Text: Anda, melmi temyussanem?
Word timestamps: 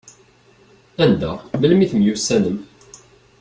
Anda, 1.03 1.31
melmi 1.59 1.85
temyussanem? 1.91 2.57